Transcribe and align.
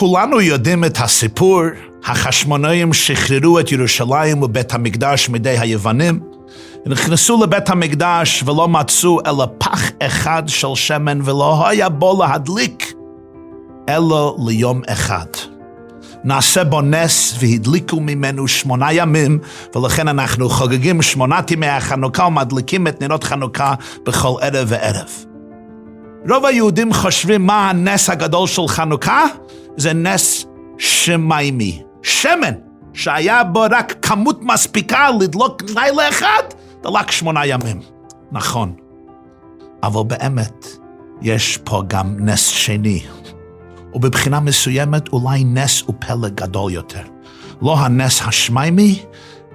כולנו 0.00 0.40
יודעים 0.40 0.84
את 0.84 0.98
הסיפור, 1.00 1.62
החשמונאים 2.04 2.92
שחררו 2.92 3.60
את 3.60 3.72
ירושלים 3.72 4.42
ובית 4.42 4.74
המקדש 4.74 5.28
מידי 5.28 5.58
היוונים, 5.58 6.20
נכנסו 6.86 7.42
לבית 7.42 7.70
המקדש 7.70 8.42
ולא 8.46 8.68
מצאו 8.68 9.20
אלא 9.26 9.46
פח 9.58 9.90
אחד 10.02 10.42
של 10.46 10.74
שמן 10.74 11.20
ולא 11.24 11.68
היה 11.68 11.88
בו 11.88 12.22
להדליק 12.22 12.92
אלא 13.88 14.36
ליום 14.46 14.80
אחד. 14.88 15.26
נעשה 16.24 16.64
בו 16.64 16.80
נס 16.80 17.34
והדליקו 17.40 18.00
ממנו 18.00 18.48
שמונה 18.48 18.92
ימים, 18.92 19.38
ולכן 19.74 20.08
אנחנו 20.08 20.48
חוגגים 20.48 21.02
שמונת 21.02 21.50
ימי 21.50 21.68
החנוכה 21.68 22.24
ומדליקים 22.24 22.86
את 22.86 23.02
נרות 23.02 23.24
חנוכה 23.24 23.74
בכל 24.06 24.34
ערב 24.40 24.68
וערב. 24.70 25.10
רוב 26.28 26.46
היהודים 26.46 26.92
חושבים 26.92 27.46
מה 27.46 27.70
הנס 27.70 28.10
הגדול 28.10 28.46
של 28.46 28.68
חנוכה? 28.68 29.26
זה 29.76 29.92
נס 29.92 30.46
שמיימי. 30.78 31.82
שמן, 32.02 32.54
שהיה 32.92 33.44
בו 33.44 33.64
רק 33.70 33.94
כמות 34.02 34.42
מספיקה 34.42 35.10
לדלוק 35.20 35.62
לילה 35.62 36.08
אחד, 36.08 36.42
דלק 36.82 37.10
שמונה 37.10 37.46
ימים. 37.46 37.80
נכון. 38.32 38.74
אבל 39.82 40.02
באמת, 40.06 40.66
יש 41.22 41.58
פה 41.64 41.82
גם 41.86 42.16
נס 42.18 42.46
שני. 42.46 43.02
ובבחינה 43.94 44.40
מסוימת 44.40 45.08
אולי 45.08 45.44
נס 45.44 45.82
ופלא 45.88 46.28
גדול 46.28 46.72
יותר. 46.72 47.02
לא 47.62 47.78
הנס 47.78 48.22
השמיימי, 48.22 49.02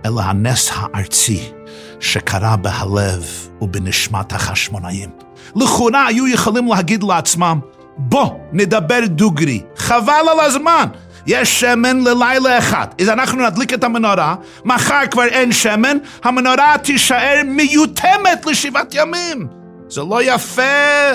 אלא 0.05 0.21
הנס 0.21 0.71
הארצי, 0.73 1.51
שקרה 1.99 2.55
בהלב 2.55 3.49
ובנשמת 3.61 4.33
החשמונאים. 4.33 5.09
לכאורה 5.55 6.05
היו 6.07 6.27
יכולים 6.27 6.67
להגיד 6.67 7.03
לעצמם, 7.03 7.59
בוא 7.97 8.29
נדבר 8.53 8.99
דוגרי, 9.05 9.61
חבל 9.85 10.25
על 10.31 10.39
הזמן. 10.39 10.85
יש 11.27 11.59
שמן 11.59 11.99
ללילה 11.99 12.57
אחד. 12.57 12.87
אז 13.01 13.09
אנחנו 13.09 13.45
נדליק 13.45 13.73
את 13.73 13.83
המנורה, 13.83 14.35
מחר 14.65 15.01
כבר 15.11 15.23
אין 15.23 15.51
שמן, 15.51 15.97
המנורה 16.23 16.75
תישאר 16.83 17.41
מיותמת 17.45 18.45
לשבעת 18.45 18.93
ימים. 18.93 19.47
זה 19.89 20.01
לא 20.01 20.19
יפה, 20.23 20.61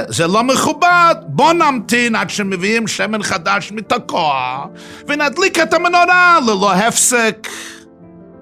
זה 0.09 0.27
לא 0.27 0.43
מכובד. 0.43 1.15
בוא 1.27 1.53
נמתין 1.53 2.15
עד 2.15 2.31
שמביאים 2.31 2.89
שמן 2.89 3.23
חדש 3.23 3.73
מתקוע, 3.73 4.65
ונדליק 5.09 5.59
את 5.59 5.75
המנורה 5.75 6.39
ללא 6.47 6.73
הפסק, 6.73 7.49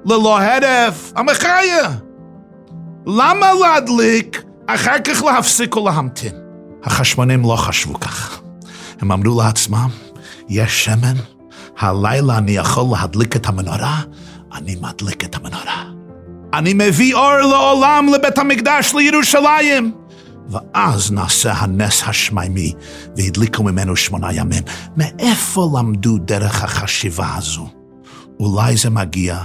ללא 0.05 0.41
הרף, 0.41 1.13
המחיה. 1.17 1.91
למה 3.07 3.47
להדליק, 3.61 4.43
אחר 4.67 4.99
כך 4.99 5.23
להפסיק 5.23 5.77
ולהמתין? 5.77 6.33
החשמונים 6.85 7.43
לא 7.43 7.57
חשבו 7.57 8.01
כך. 8.01 8.41
הם 9.01 9.13
אמרו 9.13 9.43
לעצמם, 9.43 9.89
יש 10.49 10.85
שמן, 10.85 11.15
הלילה 11.79 12.39
אני 12.39 12.53
יכול 12.53 12.85
להדליק 12.93 13.37
את 13.37 13.47
המנורה, 13.47 14.01
אני 14.55 14.77
מדליק 14.81 15.25
את 15.25 15.35
המנורה. 15.35 15.85
אני 16.55 16.73
מביא 16.75 17.15
אור 17.15 17.37
לעולם 17.37 18.09
לבית 18.15 18.39
המקדש 18.39 18.95
לירושלים. 18.95 19.93
ואז 20.49 21.13
נעשה 21.13 21.53
הנס 21.53 22.03
השמיימי, 22.07 22.73
והדליקו 23.17 23.63
ממנו 23.63 23.97
שמונה 23.97 24.33
ימים. 24.33 24.63
מאיפה 24.97 25.71
למדו 25.79 26.19
דרך 26.19 26.65
החשיבה 26.65 27.35
הזו? 27.37 27.69
אולי 28.41 28.77
זה 28.77 28.91
מגיע 28.91 29.39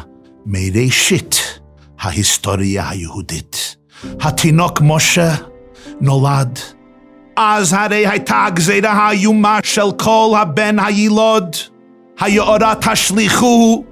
מראשית 0.45 1.59
ההיסטוריה 1.99 2.89
היהודית. 2.89 3.75
התינוק 4.21 4.81
משה 4.81 5.35
נולד, 6.01 6.59
אז 7.35 7.73
הרי 7.73 8.07
הייתה 8.07 8.45
הגזירה 8.45 8.91
האיומה 8.91 9.59
של 9.63 9.91
כל 9.97 10.35
הבן 10.41 10.79
הילוד, 10.79 11.55
היאורה 12.19 12.73
תשליכוהו. 12.81 13.85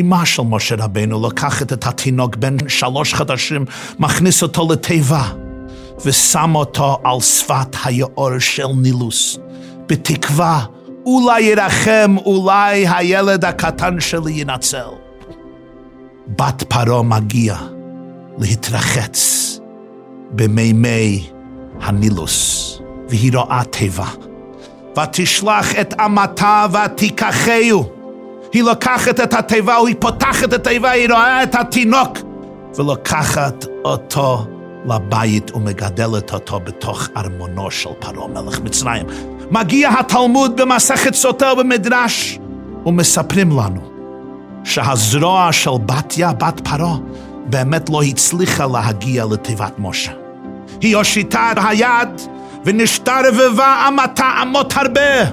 אמה 0.00 0.26
של 0.26 0.42
משה 0.42 0.74
רבנו 0.78 1.20
לוקחת 1.20 1.72
את 1.72 1.86
התינוק 1.86 2.36
בן 2.36 2.56
שלוש 2.68 3.14
חדשים, 3.14 3.64
מכניס 3.98 4.42
אותו 4.42 4.68
לתיבה. 4.72 5.22
ושם 6.04 6.54
אותו 6.54 6.98
על 7.04 7.20
שפת 7.20 7.76
היאור 7.84 8.38
של 8.38 8.66
נילוס, 8.76 9.38
בתקווה 9.86 10.64
אולי 11.06 11.42
ירחם, 11.42 12.16
אולי 12.24 12.88
הילד 12.88 13.44
הקטן 13.44 14.00
שלי 14.00 14.32
ינצל. 14.32 14.88
בת 16.26 16.62
פרעה 16.68 17.02
מגיע 17.02 17.56
להתרחץ 18.38 19.50
במימי 20.30 21.33
הנילוס, 21.80 22.80
והיא 23.08 23.32
רואה 23.34 23.62
תיבה. 23.70 24.06
ותשלח 25.02 25.74
את 25.80 25.94
אמתה 26.00 26.66
ותיקחהו. 26.72 27.84
היא 28.52 28.62
לוקחת 28.62 29.20
את 29.20 29.34
התיבה, 29.34 29.76
היא 29.76 29.96
פותחת 29.98 30.44
את 30.44 30.52
התיבה, 30.52 30.90
היא 30.90 31.08
רואה 31.10 31.42
את 31.42 31.54
התינוק, 31.54 32.18
ולוקחת 32.76 33.66
אותו 33.84 34.46
לבית 34.86 35.54
ומגדלת 35.54 36.32
אותו 36.32 36.60
בתוך 36.60 37.08
ארמונו 37.16 37.70
של 37.70 37.90
פרעה 37.98 38.28
מלך 38.28 38.60
מצרים. 38.60 39.06
מגיע 39.50 39.90
התלמוד 39.98 40.60
במסכת 40.60 41.14
סוטה 41.14 41.54
במדרש, 41.54 42.38
ומספרים 42.86 43.50
לנו 43.50 43.80
שהזרוע 44.64 45.52
של 45.52 45.70
בתיה, 45.86 46.32
בת 46.32 46.60
פרעה, 46.64 46.96
באמת 47.46 47.90
לא 47.90 48.02
הצליחה 48.02 48.66
להגיע 48.66 49.24
לתיבת 49.24 49.72
משה. 49.78 50.23
היא 50.84 50.96
הושיטה 50.96 51.52
את 51.52 51.58
היד 51.68 52.08
ונשתרבבה 52.64 53.88
אמתה 53.88 54.30
אמות 54.42 54.72
הרבה. 54.76 55.24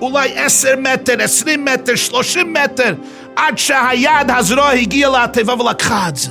אולי 0.00 0.38
עשר 0.38 0.74
מטר, 0.78 1.22
עשרים 1.22 1.64
מטר, 1.64 1.96
שלושים 1.96 2.52
מטר, 2.52 2.94
עד 3.36 3.58
שהיד 3.58 4.30
הזרוע 4.30 4.70
הגיעה 4.70 5.24
לתיבה 5.24 5.54
ולקחה 5.54 6.08
את 6.08 6.16
זה. 6.16 6.30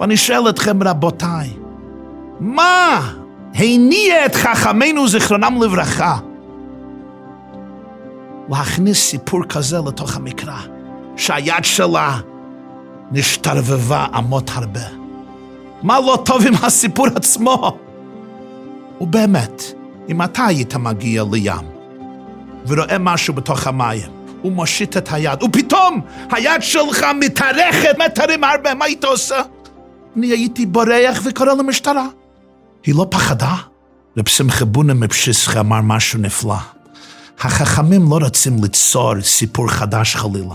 ואני 0.00 0.16
שואל 0.16 0.48
אתכם, 0.48 0.82
רבותיי, 0.82 1.50
מה 2.40 3.12
הניע 3.54 4.26
את 4.26 4.34
חכמינו 4.34 5.08
זיכרונם 5.08 5.62
לברכה 5.62 6.18
להכניס 8.48 8.98
סיפור 8.98 9.44
כזה 9.44 9.78
לתוך 9.86 10.16
המקרא, 10.16 10.58
שהיד 11.16 11.64
שלה 11.64 12.18
נשתרבבה 13.12 14.06
אמות 14.18 14.50
הרבה? 14.54 15.07
מה 15.82 16.00
לא 16.00 16.22
טוב 16.24 16.46
עם 16.46 16.54
הסיפור 16.62 17.06
עצמו? 17.16 17.78
ובאמת, 19.00 19.62
אם 20.08 20.22
אתה 20.22 20.46
היית 20.46 20.74
מגיע 20.74 21.24
לים 21.32 21.66
ורואה 22.66 22.98
משהו 22.98 23.34
בתוך 23.34 23.66
המים, 23.66 24.10
הוא 24.42 24.52
מושיט 24.52 24.96
את 24.96 25.12
היד, 25.12 25.42
ופתאום 25.42 26.00
היד 26.30 26.62
שלך 26.62 27.06
מתארכת 27.20 27.98
מטרים 27.98 28.44
הרבה, 28.44 28.74
מה 28.74 28.84
היית 28.84 29.04
עושה? 29.04 29.42
אני 30.16 30.26
הייתי 30.26 30.66
בורח 30.66 31.20
וקורא 31.24 31.54
למשטרה. 31.54 32.06
היא 32.84 32.94
לא 32.94 33.06
פחדה? 33.10 33.54
רב 34.16 34.28
שמחה 34.28 34.64
בונה 34.64 34.94
מפשיסח 34.94 35.56
אמר 35.56 35.80
משהו 35.80 36.18
נפלא. 36.18 36.56
החכמים 37.40 38.10
לא 38.10 38.18
רוצים 38.22 38.62
ליצור 38.62 39.20
סיפור 39.20 39.68
חדש 39.68 40.16
חלילה. 40.16 40.54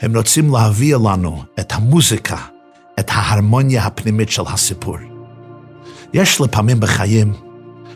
הם 0.00 0.16
רוצים 0.16 0.54
להביא 0.54 0.96
לנו 0.96 1.42
את 1.60 1.72
המוזיקה, 1.72 2.36
את 3.00 3.10
ההרמוניה 3.12 3.86
הפנימית 3.86 4.30
של 4.30 4.42
הסיפור. 4.46 4.96
יש 6.12 6.40
לפעמים 6.40 6.80
בחיים, 6.80 7.32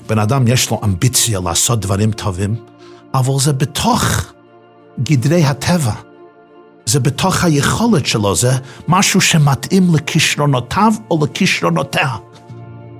בן 0.08 0.18
אדם 0.18 0.48
יש 0.48 0.70
לו 0.70 0.80
אמביציה 0.84 1.40
לעשות 1.40 1.80
דברים 1.80 2.12
טובים, 2.12 2.54
אבל 3.14 3.38
זה 3.38 3.52
בתוך 3.52 4.32
גדרי 5.02 5.44
הטבע. 5.44 5.92
זה 6.86 7.00
בתוך 7.00 7.44
היכולת 7.44 8.06
שלו, 8.06 8.34
זה 8.34 8.52
משהו 8.88 9.20
שמתאים 9.20 9.94
לכישרונותיו 9.94 10.92
או 11.10 11.24
לכישרונותיה. 11.24 12.08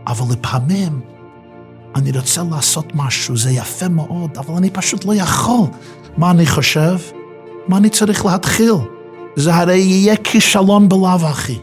אבל 0.06 0.34
לפעמים 0.34 1.00
אני 1.96 2.10
רוצה 2.10 2.42
לעשות 2.50 2.86
משהו, 2.94 3.36
זה 3.36 3.50
יפה 3.50 3.88
מאוד, 3.88 4.38
אבל 4.38 4.54
אני 4.54 4.70
פשוט 4.70 5.04
לא 5.04 5.14
יכול. 5.14 5.66
מה 6.16 6.30
אני 6.30 6.46
חושב? 6.46 6.96
מה 7.68 7.76
אני 7.76 7.90
צריך 7.90 8.24
להתחיל? 8.24 8.74
זה 9.36 9.54
הרי 9.54 9.78
יהיה 9.78 10.16
כישלון 10.16 10.88
בלאו 10.88 11.26
הכי. 11.26 11.58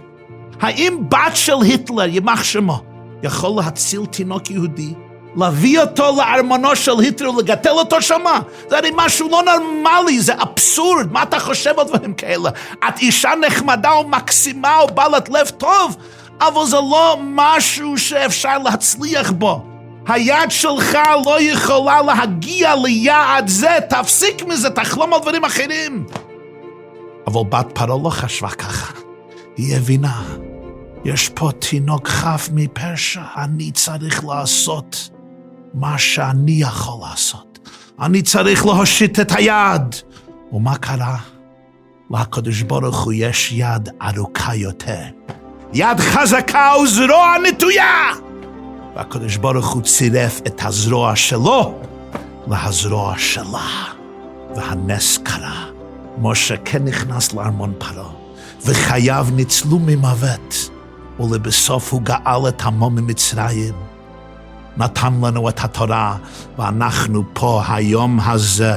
האם 0.61 0.97
בת 1.09 1.35
של 1.35 1.61
היטלר, 1.61 2.07
יימח 2.07 2.43
שמו, 2.43 2.81
יכול 3.23 3.63
להציל 3.63 4.05
תינוק 4.05 4.51
יהודי 4.51 4.93
להביא 5.35 5.79
אותו 5.79 6.15
לארמונו 6.17 6.75
של 6.75 6.99
היטלר 6.99 7.31
ולגטל 7.31 7.69
אותו 7.69 8.01
שמה. 8.01 8.39
זה 8.69 8.77
הרי 8.77 8.89
משהו 8.95 9.29
לא 9.29 9.43
נורמלי, 9.43 10.21
זה 10.21 10.33
אבסורד, 10.41 11.11
מה 11.11 11.23
אתה 11.23 11.39
חושב 11.39 11.79
על 11.79 11.85
דברים 11.87 12.13
כאלה? 12.13 12.49
את 12.87 12.99
אישה 12.99 13.31
נחמדה 13.47 13.91
ומקסימה 13.91 14.83
ובעלת 14.83 15.29
לב 15.29 15.49
טוב, 15.49 15.97
אבל 16.41 16.65
זה 16.65 16.75
לא 16.75 17.17
משהו 17.21 17.97
שאפשר 17.97 18.57
להצליח 18.57 19.31
בו. 19.31 19.65
היד 20.07 20.51
שלך 20.51 20.97
לא 21.25 21.41
יכולה 21.41 22.01
להגיע 22.01 22.75
ליעד 22.75 23.47
זה, 23.47 23.77
תפסיק 23.89 24.43
מזה, 24.47 24.69
תחלום 24.69 25.13
על 25.13 25.19
דברים 25.19 25.45
אחרים. 25.45 26.05
אבל 27.27 27.41
בת 27.49 27.67
פרעה 27.73 27.97
לא 28.03 28.09
חשבה 28.09 28.49
ככה, 28.49 28.93
היא 29.57 29.75
הבינה. 29.75 30.50
יש 31.05 31.29
פה 31.29 31.49
תינוק 31.59 32.07
חף 32.07 32.49
מפשע, 32.53 33.21
אני 33.37 33.71
צריך 33.71 34.25
לעשות 34.25 35.09
מה 35.73 35.97
שאני 35.97 36.51
יכול 36.51 37.07
לעשות. 37.09 37.69
אני 38.01 38.21
צריך 38.21 38.65
להושיט 38.65 39.19
את 39.19 39.31
היד. 39.35 39.95
ומה 40.51 40.77
קרה? 40.77 41.17
לקדוש 42.11 42.61
ברוך 42.61 43.03
הוא 43.03 43.13
יש 43.15 43.51
יד 43.51 43.89
ארוכה 44.01 44.55
יותר. 44.55 45.03
יד 45.73 45.99
חזקה 45.99 46.71
וזרוע 46.83 47.35
נטויה! 47.49 48.09
והקדוש 48.95 49.37
ברוך 49.37 49.67
הוא 49.67 49.81
צירף 49.81 50.41
את 50.47 50.61
הזרוע 50.65 51.15
שלו 51.15 51.81
להזרוע 52.47 53.13
שלה. 53.17 53.83
והנס 54.55 55.17
קרה. 55.23 55.65
משה 56.21 56.57
כן 56.65 56.83
נכנס 56.83 57.33
לארמון 57.33 57.73
פרעה, 57.77 58.09
וחייו 58.65 59.27
ניצלו 59.33 59.79
ממוות, 59.79 60.69
ולבסוף 61.21 61.93
הוא 61.93 62.01
גאל 62.01 62.47
את 62.47 62.61
עמו 62.61 62.89
ממצרים. 62.89 63.73
נתן 64.77 65.13
לנו 65.21 65.49
את 65.49 65.59
התורה, 65.63 66.17
ואנחנו 66.57 67.23
פה 67.33 67.63
היום 67.67 68.19
הזה, 68.19 68.73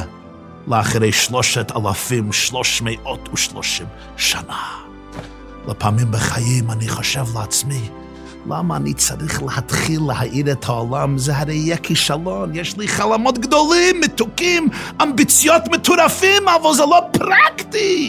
לאחרי 0.67 1.13
שלושת 1.13 1.73
אלפים 1.77 2.33
שלוש 2.33 2.83
מאות 2.85 3.29
ושלושים 3.33 3.87
שנה. 4.17 4.85
לפעמים 5.69 6.11
בחיים 6.11 6.71
אני 6.71 6.89
חושב 6.89 7.25
לעצמי, 7.35 7.89
למה 8.47 8.77
אני 8.77 8.95
צריך 8.95 9.43
להתחיל 9.43 10.01
להאיר 10.07 10.53
את 10.53 10.65
העולם? 10.65 11.19
זה 11.19 11.37
הרי 11.37 11.55
יהיה 11.55 11.77
כישלון. 11.77 12.51
יש 12.55 12.77
לי 12.77 12.89
חלומות 12.89 13.39
גדולים, 13.39 14.01
מתוקים, 14.01 14.69
אמביציות 15.03 15.63
מטורפים, 15.73 16.49
אבל 16.49 16.75
זה 16.75 16.83
לא 16.83 17.01
פרקטי. 17.13 18.04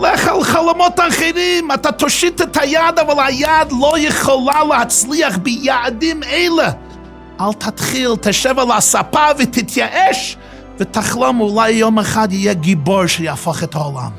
תלך 0.00 0.28
על 0.28 0.44
חלומות 0.44 1.00
אחרים, 1.08 1.72
אתה 1.74 1.92
תושיט 1.92 2.42
את 2.42 2.56
היד, 2.56 2.98
אבל 3.00 3.24
היד 3.26 3.72
לא 3.80 3.94
יכולה 3.98 4.64
להצליח 4.64 5.38
ביעדים 5.38 6.22
אלה. 6.22 6.70
אל 7.40 7.52
תתחיל, 7.52 8.10
תשב 8.20 8.58
על 8.58 8.70
הספה 8.70 9.24
ותתייאש, 9.38 10.36
ותחלום 10.78 11.40
אולי 11.40 11.70
יום 11.70 11.98
אחד 11.98 12.32
יהיה 12.32 12.54
גיבור 12.54 13.06
שיהפוך 13.06 13.62
את 13.62 13.74
העולם. 13.74 14.10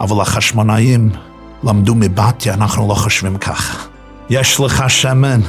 אבל 0.00 0.20
החשמונאים 0.20 1.10
למדו 1.64 1.94
מבתיה, 1.94 2.54
אנחנו 2.54 2.88
לא 2.88 2.94
חושבים 2.94 3.38
ככה. 3.38 3.78
יש 4.30 4.60
לך 4.60 4.84
שמן, 4.88 5.40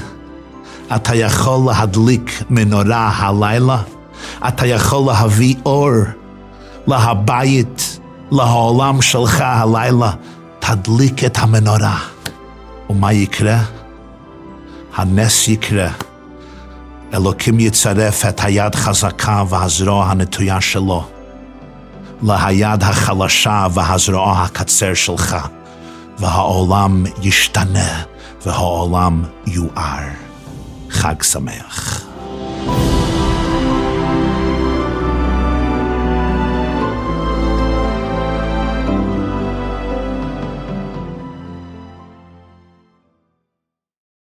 אתה 0.95 1.15
יכול 1.15 1.71
להדליק 1.71 2.43
מנורה 2.49 3.11
הלילה, 3.15 3.77
אתה 4.47 4.65
יכול 4.65 5.11
להביא 5.11 5.55
אור 5.65 5.91
להבית, 6.87 7.90
לעולם 8.31 9.01
שלך 9.01 9.41
הלילה, 9.41 10.11
תדליק 10.59 11.23
את 11.23 11.37
המנורה. 11.37 11.97
ומה 12.89 13.13
יקרה? 13.13 13.57
הנס 14.95 15.47
יקרה. 15.47 15.89
אלוקים 17.13 17.59
יצרף 17.59 18.25
את 18.25 18.43
היד 18.43 18.75
חזקה 18.75 19.43
והזרוע 19.49 20.05
הנטויה 20.05 20.61
שלו 20.61 21.03
ליד 22.23 22.83
החלשה 22.83 23.67
והזרוע 23.73 24.41
הקצר 24.41 24.93
שלך. 24.93 25.37
והעולם 26.19 27.03
ישתנה 27.21 28.03
והעולם 28.45 29.23
יואר. 29.47 30.07
חג 30.89 31.23
שמח. 31.23 32.05